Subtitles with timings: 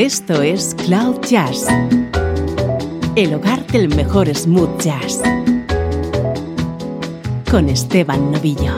[0.00, 1.66] Esto es Cloud Jazz,
[3.16, 5.20] el hogar del mejor smooth jazz,
[7.50, 8.72] con Esteban Novillo.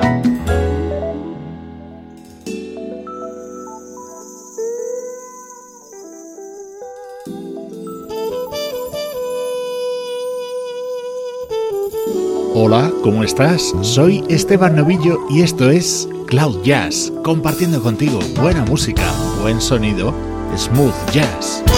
[12.57, 13.73] Hola, ¿cómo estás?
[13.83, 19.05] Soy Esteban Novillo y esto es Cloud Jazz, compartiendo contigo buena música,
[19.41, 21.72] buen sonido, smooth jazz.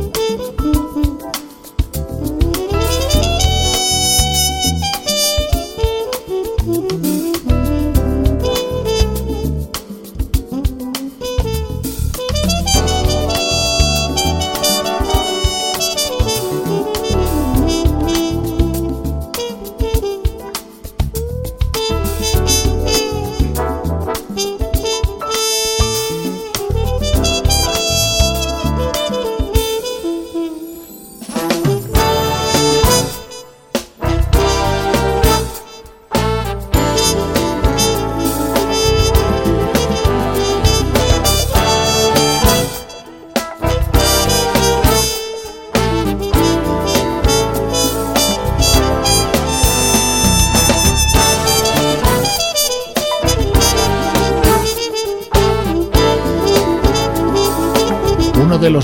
[0.00, 0.59] Mm-hmm.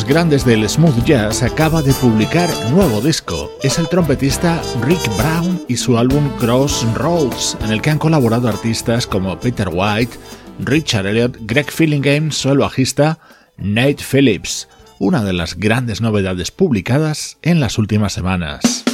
[0.07, 3.51] Grandes del smooth jazz acaba de publicar nuevo disco.
[3.63, 9.07] Es el trompetista Rick Brown y su álbum Crossroads, en el que han colaborado artistas
[9.07, 10.17] como Peter White,
[10.61, 13.19] Richard Elliott, Greg Fillingham, o el bajista
[13.57, 14.69] Nate Phillips,
[14.99, 18.85] una de las grandes novedades publicadas en las últimas semanas.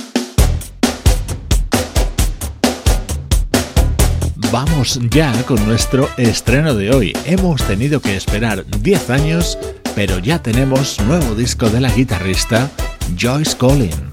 [4.51, 7.13] Vamos ya con nuestro estreno de hoy.
[7.25, 9.59] Hemos tenido que esperar 10 años
[9.95, 12.71] pero ya tenemos nuevo disco de la guitarrista
[13.17, 14.12] Joyce Collins.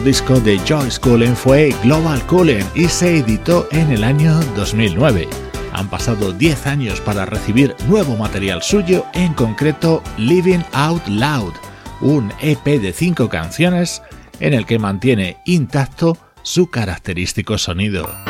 [0.00, 5.28] Anterior disco de Joyce Cullen fue Global Cullen y se editó en el año 2009.
[5.72, 11.52] Han pasado 10 años para recibir nuevo material suyo, en concreto Living Out Loud,
[12.00, 14.02] un EP de 5 canciones
[14.40, 18.29] en el que mantiene intacto su característico sonido.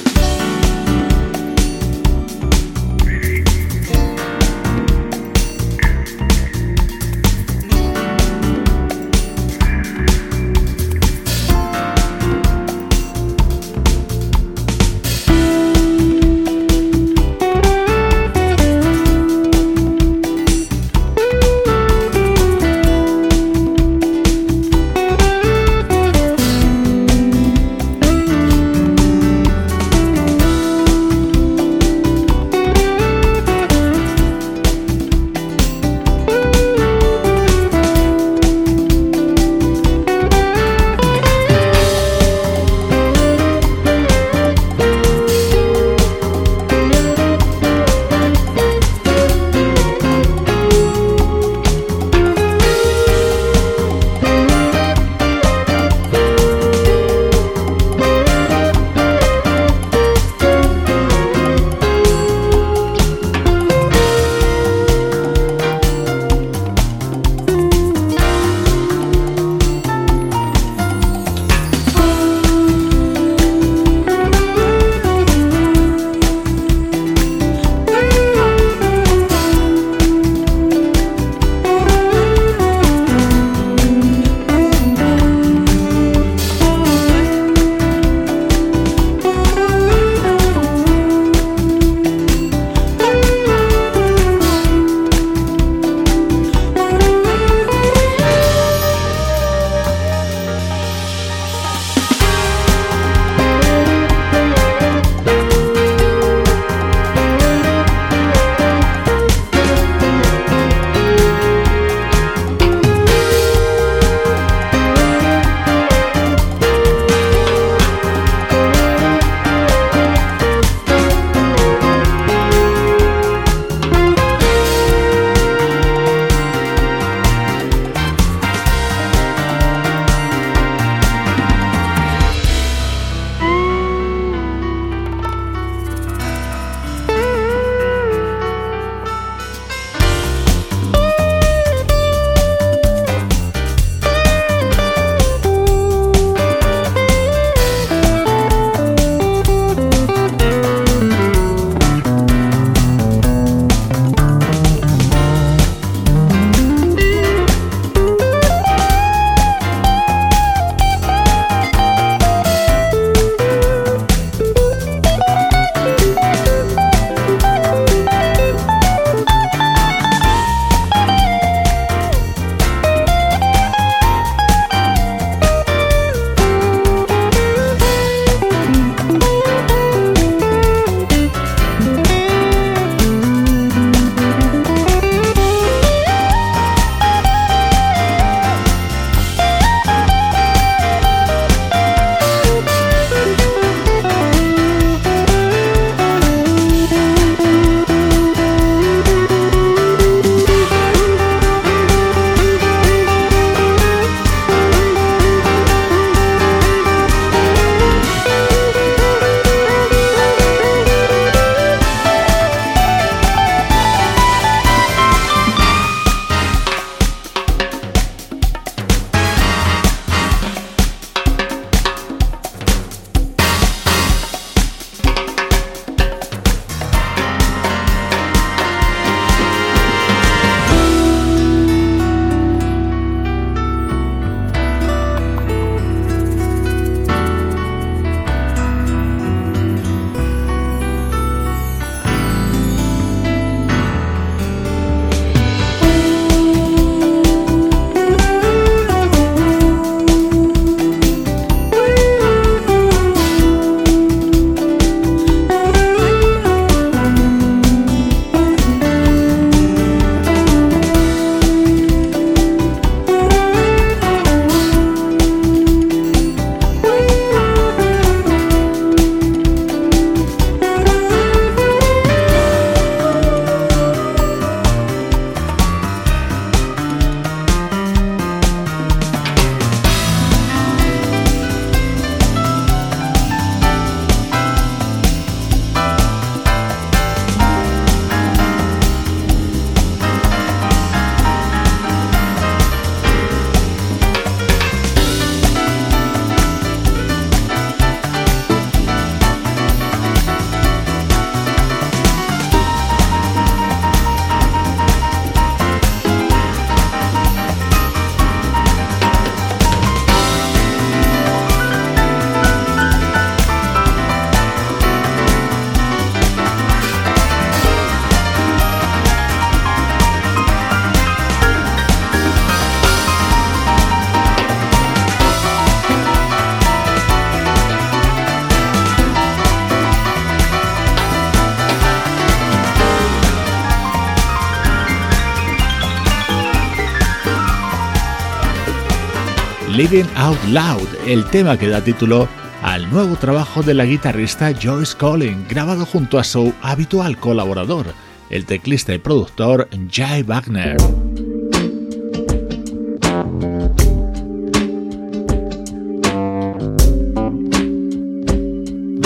[339.75, 342.27] Living Out Loud, el tema que da título
[342.61, 347.93] al nuevo trabajo de la guitarrista Joyce Collin, grabado junto a su habitual colaborador,
[348.29, 350.77] el teclista y productor Jay Wagner.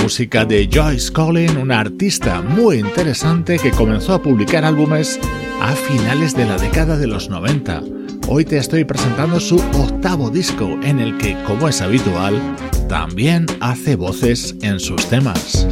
[0.01, 5.19] música de Joyce Collin, una artista muy interesante que comenzó a publicar álbumes
[5.59, 7.94] a finales de la década de los 90.
[8.27, 12.41] Hoy te estoy presentando su octavo disco en el que, como es habitual,
[12.89, 15.67] también hace voces en sus temas.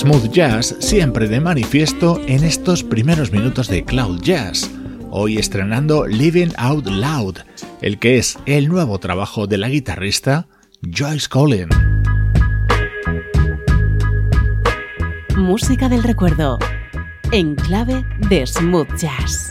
[0.00, 4.70] Smooth jazz siempre de manifiesto en estos primeros minutos de Cloud Jazz,
[5.10, 7.40] hoy estrenando Living Out Loud,
[7.82, 10.48] el que es el nuevo trabajo de la guitarrista
[10.80, 11.68] Joyce Collin.
[15.36, 16.58] Música del recuerdo,
[17.30, 19.50] en clave de smooth jazz.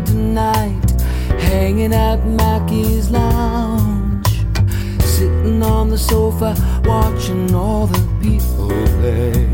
[0.00, 0.90] Tonight.
[1.38, 4.44] Hanging at Mackey's Lounge.
[5.00, 6.54] Sitting on the sofa,
[6.84, 9.46] watching all the people play.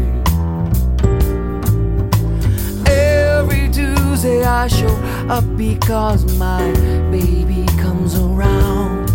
[2.86, 4.94] Every Tuesday I show
[5.28, 6.72] up because my
[7.10, 9.08] baby comes around.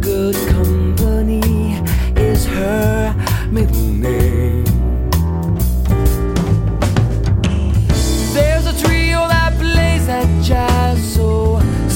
[0.00, 1.80] Good company
[2.16, 3.14] is her
[3.50, 4.65] middle name.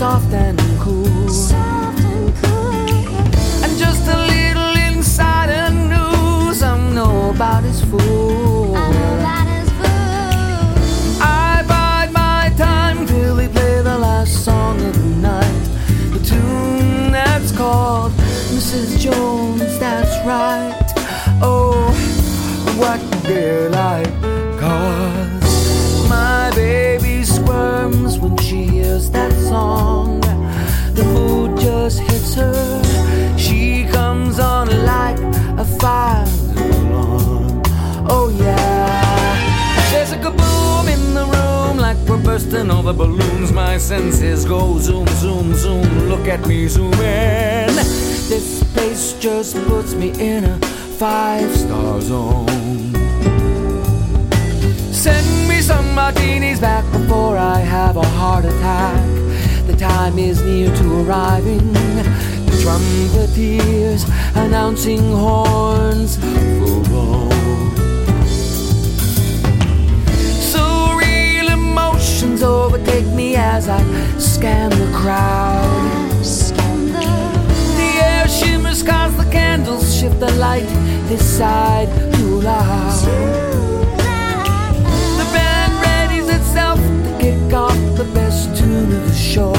[0.00, 1.28] Soft and cool.
[1.28, 3.64] Soft and cool.
[3.64, 8.76] And just a little insider news I'm nobody's fool.
[8.76, 11.20] I know that is food.
[11.20, 15.64] I bide my time till they play the last song of the night.
[16.14, 18.12] The tune that's called
[18.56, 18.98] Mrs.
[18.98, 20.80] Jones, that's right.
[21.42, 21.92] Oh,
[22.80, 23.69] what daylight.
[32.30, 35.18] She comes on like
[35.58, 36.24] a fire
[36.58, 37.60] alarm.
[38.08, 39.90] Oh, yeah.
[39.90, 43.50] There's a kaboom in the room like we're bursting all the balloons.
[43.50, 46.08] My senses go zoom, zoom, zoom.
[46.08, 47.74] Look at me zooming.
[48.30, 50.56] This place just puts me in a
[50.98, 52.46] five star zone.
[54.92, 59.04] Send me some martinis back before I have a heart attack.
[59.66, 61.89] The time is near to arriving.
[62.60, 64.04] The trumpeteers
[64.36, 67.30] announcing horns full blown.
[70.52, 73.82] Surreal emotions overtake me as I
[74.18, 76.10] scan the crowd.
[77.76, 80.68] The air shimmers cause the candles shift the light
[81.08, 83.06] this side too loud.
[85.16, 89.54] The band readies itself to kick off the best tune of the show.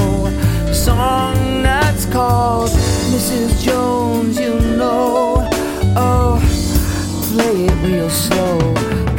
[0.66, 2.70] The song that's called
[3.12, 3.62] Mrs.
[3.62, 5.46] Jones, you know.
[5.94, 6.40] Oh,
[7.28, 8.58] play it real slow.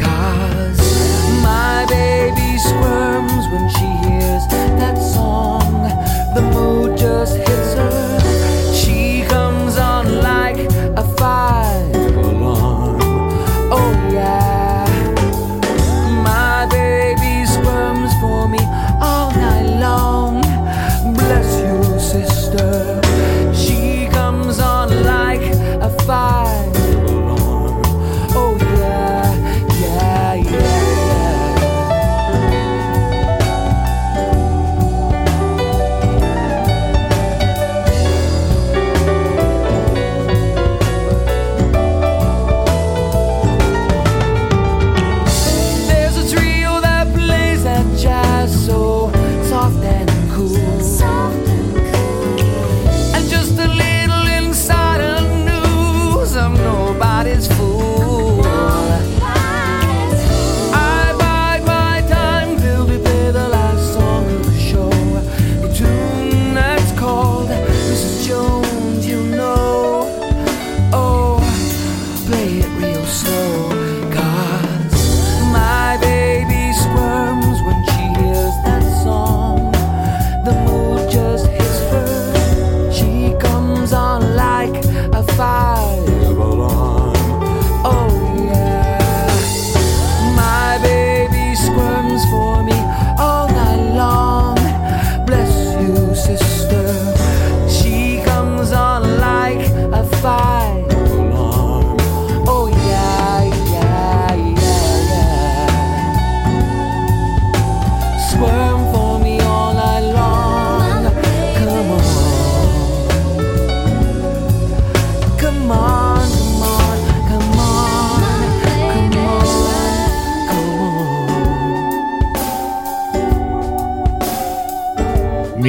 [0.02, 0.82] Cause
[1.44, 3.93] my baby squirms when she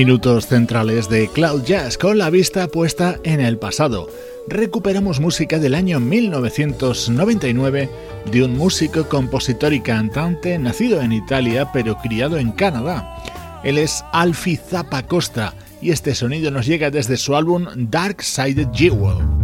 [0.05, 4.11] Minutos centrales de Cloud Jazz con la vista puesta en el pasado.
[4.47, 7.89] Recuperamos música del año 1999
[8.31, 13.17] de un músico, compositor y cantante nacido en Italia pero criado en Canadá.
[13.65, 18.69] Él es Alfie Zappa Costa y este sonido nos llega desde su álbum Dark Sided
[18.75, 19.44] Jewel.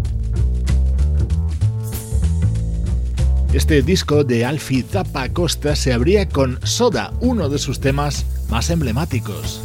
[3.53, 8.71] Este disco de Alfie Tapa Costa se abría con Soda, uno de sus temas más
[8.71, 9.61] emblemáticos.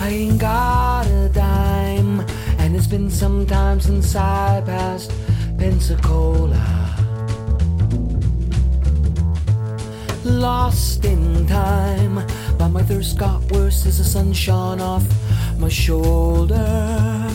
[10.26, 12.16] lost in time.
[12.58, 15.04] But my thirst got worse as the sun shone off
[15.60, 17.35] my shoulder.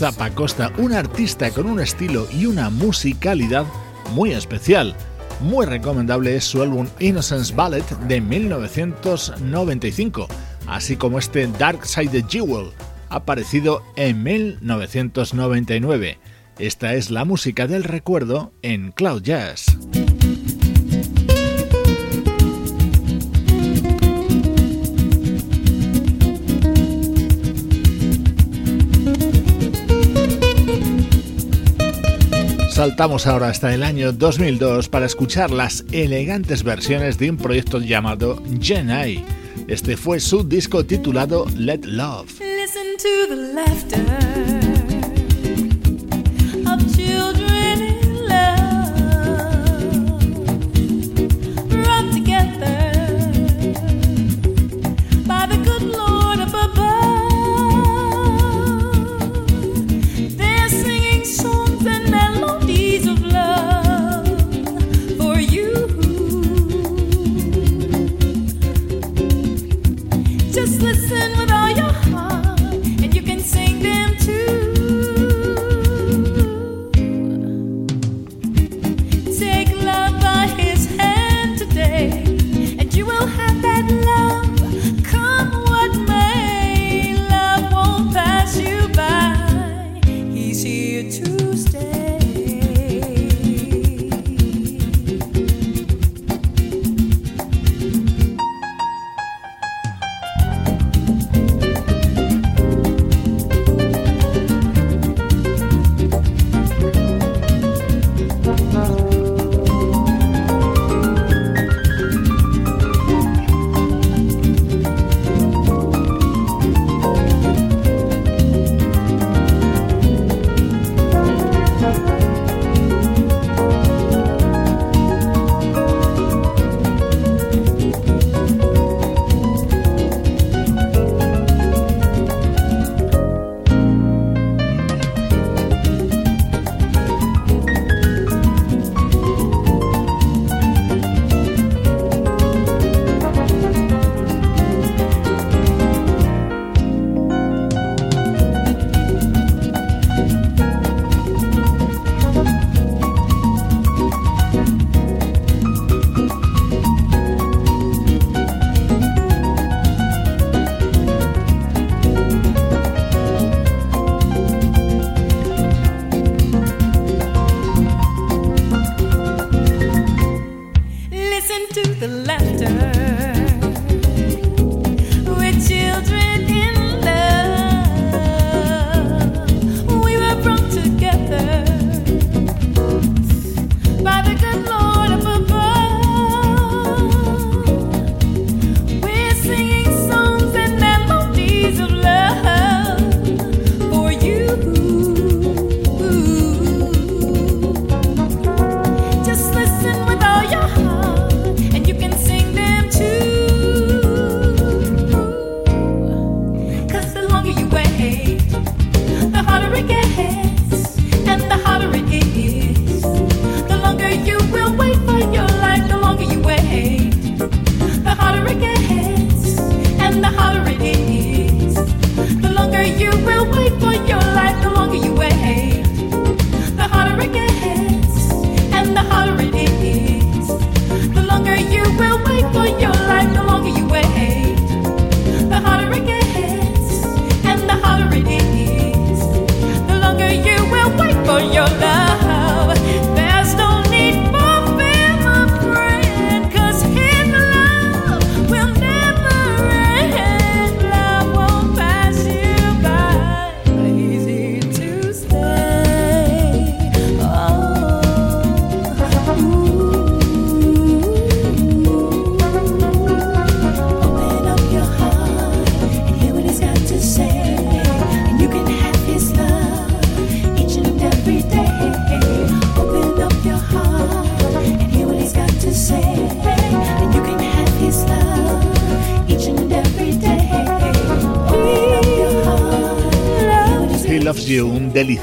[0.00, 3.66] Zapa Costa, un artista con un estilo y una musicalidad
[4.14, 4.96] muy especial.
[5.42, 10.26] Muy recomendable es su álbum Innocence Ballet de 1995,
[10.66, 12.70] así como este Dark Side the Jewel,
[13.10, 16.18] aparecido en 1999.
[16.58, 19.79] Esta es la música del recuerdo en Cloud Jazz.
[32.80, 38.42] Saltamos ahora hasta el año 2002 para escuchar las elegantes versiones de un proyecto llamado
[38.58, 39.22] Gen I.
[39.68, 42.40] Este fue su disco titulado Let Love.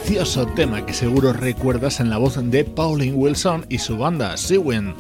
[0.08, 4.95] precioso tema que seguro recuerdas en la voz de Pauline Wilson y su banda Seawind.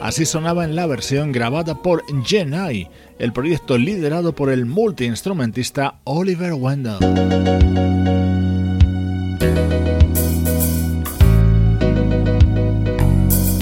[0.00, 2.88] Así sonaba en la versión grabada por Genai,
[3.18, 6.94] el proyecto liderado por el multiinstrumentista Oliver Wendell.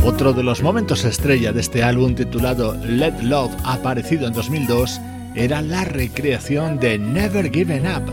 [0.05, 5.01] Otro de los momentos estrella de este álbum titulado Let Love, aparecido en 2002,
[5.35, 8.13] era la recreación de Never Given Up,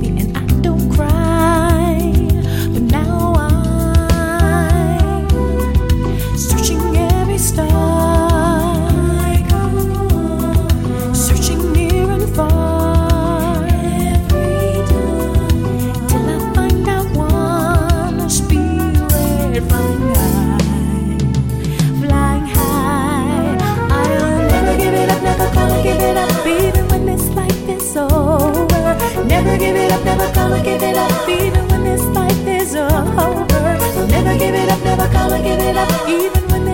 [30.41, 32.95] gonna give it up, even when this life is over.
[33.97, 36.70] I'll never give it up, never gonna give it up, even when.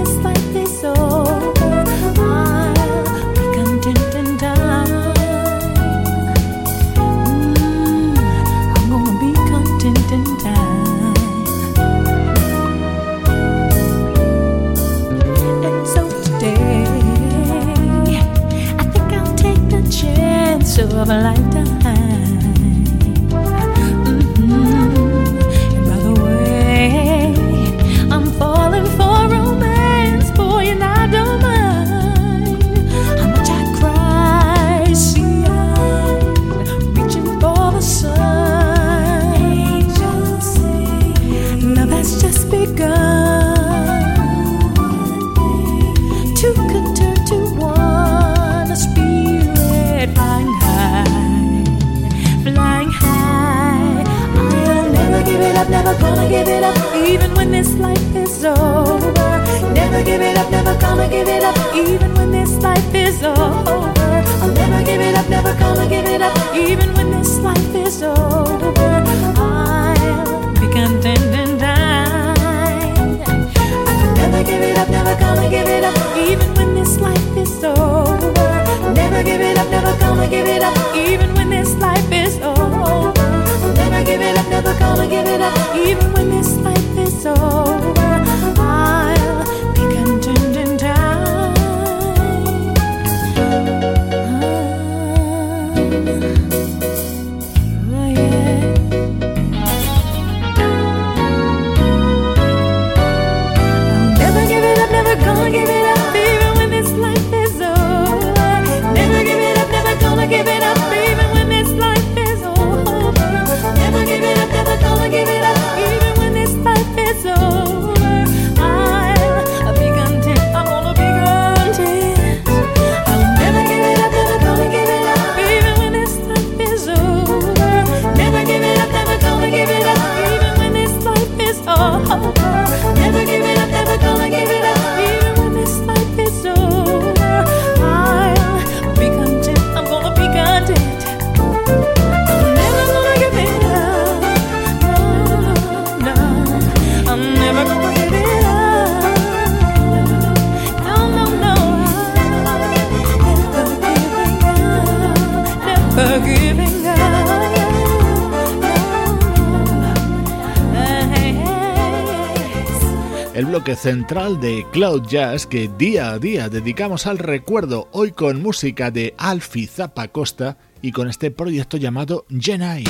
[163.78, 169.14] central de Cloud Jazz que día a día dedicamos al recuerdo hoy con música de
[169.18, 172.84] Alfie Zapacosta y con este proyecto llamado Genai.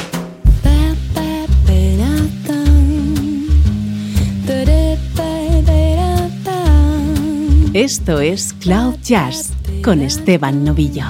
[7.73, 9.51] Esto es Cloud Jazz
[9.83, 11.05] con Esteban Novillo.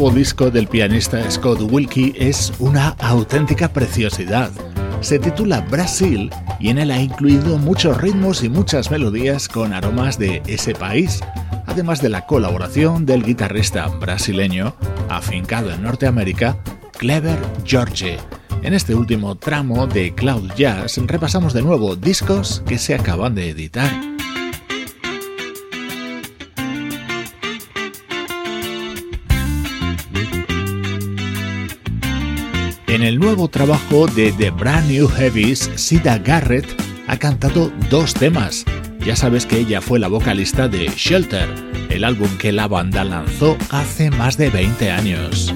[0.00, 4.50] nuevo disco del pianista Scott Wilkie es una auténtica preciosidad.
[5.02, 10.18] Se titula Brasil y en él ha incluido muchos ritmos y muchas melodías con aromas
[10.18, 11.20] de ese país,
[11.66, 14.74] además de la colaboración del guitarrista brasileño
[15.10, 16.56] afincado en Norteamérica,
[16.96, 18.16] Clever George.
[18.62, 23.50] En este último tramo de Cloud Jazz repasamos de nuevo discos que se acaban de
[23.50, 23.90] editar.
[33.00, 36.66] En el nuevo trabajo de The Brand New Heavies, Sida Garrett
[37.06, 38.66] ha cantado dos temas.
[39.06, 41.48] Ya sabes que ella fue la vocalista de Shelter,
[41.88, 45.54] el álbum que la banda lanzó hace más de 20 años.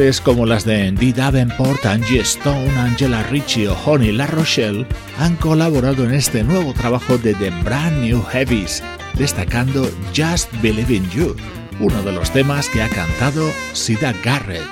[0.00, 4.86] Voces como las de Dee Davenport, Angie Stone, Angela Ritchie o Honey La Rochelle
[5.18, 8.82] han colaborado en este nuevo trabajo de The Brand New Heavies,
[9.18, 11.36] destacando Just Believe in You,
[11.80, 14.64] uno de los temas que ha cantado Sida Garrett.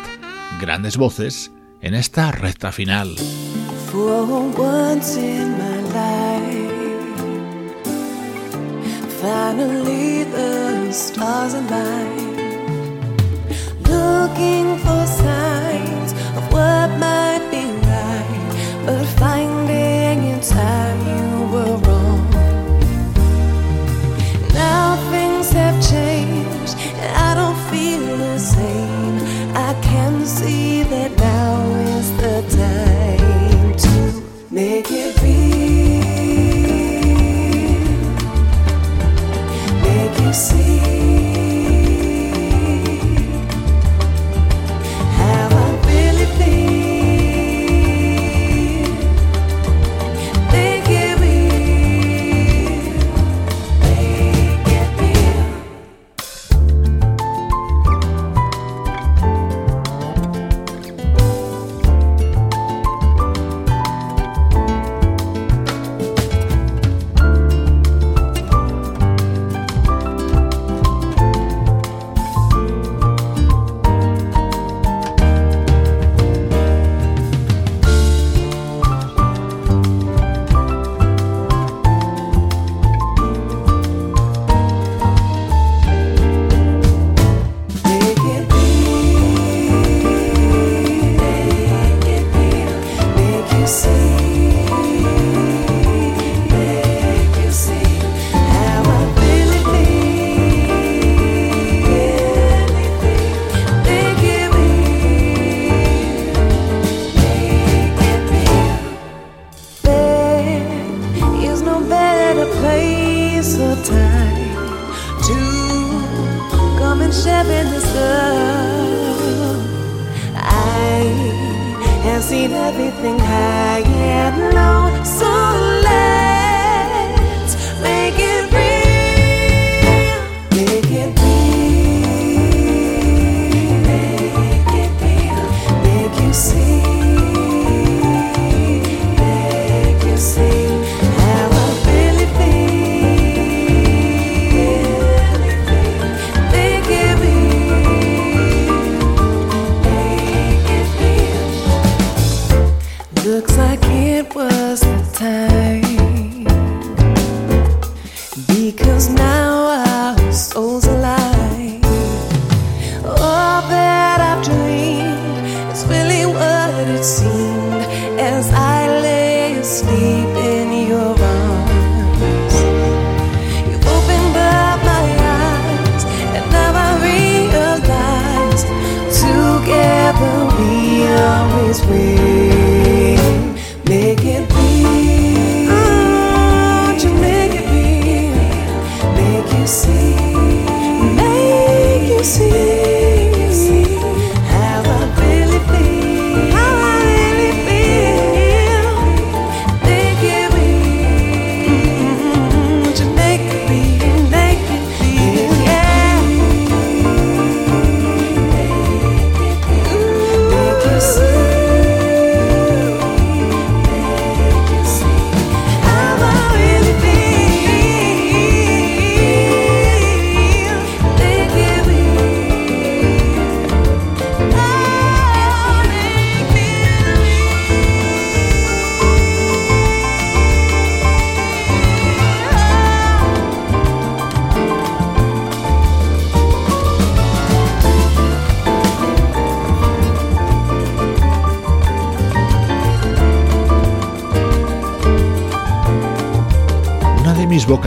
[0.63, 1.53] Grandes voces
[1.83, 3.15] en esta recta final.
[13.99, 21.08] Looking for signs of what might be right, but finding in time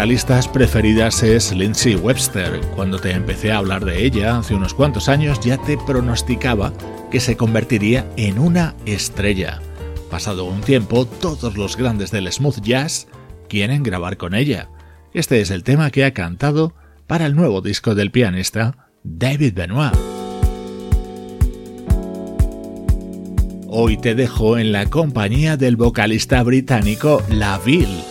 [0.02, 2.60] vocalistas preferidas es Lindsay Webster.
[2.76, 6.74] Cuando te empecé a hablar de ella hace unos cuantos años ya te pronosticaba
[7.12, 9.62] que se convertiría en una estrella.
[10.10, 13.10] Pasado un tiempo, todos los grandes del smooth jazz
[13.48, 14.70] quieren grabar con ella.
[15.14, 16.74] Este es el tema que ha cantado
[17.06, 19.94] para el nuevo disco del pianista David Benoit.
[23.68, 28.11] Hoy te dejo en la compañía del vocalista británico Laville.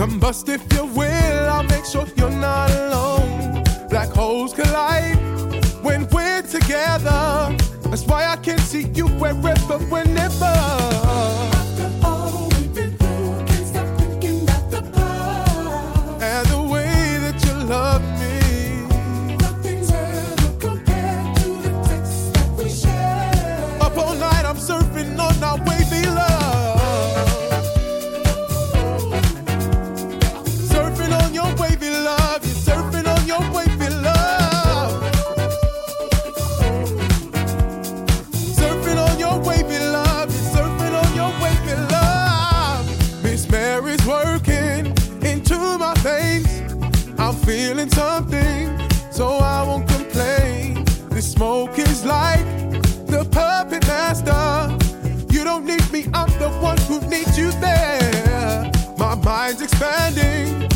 [0.00, 3.62] Combust if you will, I'll make sure you're not alone.
[3.90, 5.18] Black holes collide
[5.84, 7.54] when we're together.
[7.82, 10.89] That's why I can see you wherever, whenever.
[56.60, 58.70] One who needs you there.
[58.98, 60.69] My mind's expanding.